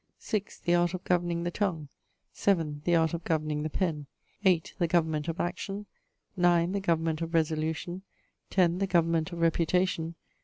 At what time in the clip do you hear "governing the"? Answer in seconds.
1.03-1.51, 3.23-3.69